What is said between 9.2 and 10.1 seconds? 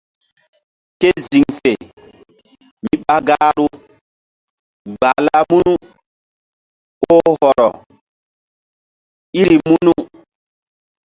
iri munu.